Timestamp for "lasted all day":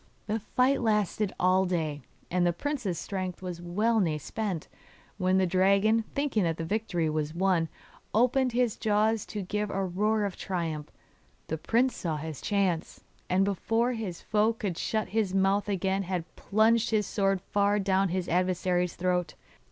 0.81-2.01